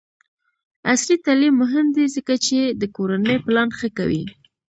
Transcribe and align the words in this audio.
عصري 0.91 1.15
تعلیم 1.25 1.53
مهم 1.63 1.87
دی 1.95 2.05
ځکه 2.15 2.33
چې 2.45 2.57
د 2.81 2.83
کورنۍ 2.95 3.37
پلان 3.45 3.69
ښه 3.77 3.87
کوي. 3.97 4.23